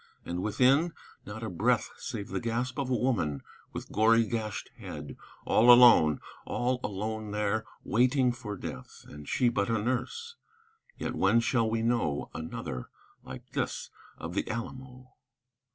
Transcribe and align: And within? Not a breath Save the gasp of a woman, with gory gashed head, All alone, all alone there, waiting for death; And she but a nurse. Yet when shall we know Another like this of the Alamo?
And 0.25 0.41
within? 0.41 0.93
Not 1.27 1.43
a 1.43 1.49
breath 1.51 1.91
Save 1.97 2.29
the 2.29 2.39
gasp 2.39 2.79
of 2.79 2.89
a 2.89 2.95
woman, 2.95 3.43
with 3.71 3.91
gory 3.91 4.25
gashed 4.25 4.71
head, 4.79 5.15
All 5.45 5.71
alone, 5.71 6.19
all 6.43 6.79
alone 6.83 7.29
there, 7.29 7.65
waiting 7.83 8.31
for 8.31 8.57
death; 8.57 9.05
And 9.07 9.29
she 9.29 9.47
but 9.47 9.69
a 9.69 9.77
nurse. 9.77 10.37
Yet 10.97 11.13
when 11.13 11.39
shall 11.39 11.69
we 11.69 11.83
know 11.83 12.31
Another 12.33 12.89
like 13.23 13.51
this 13.51 13.91
of 14.17 14.33
the 14.33 14.49
Alamo? 14.49 15.13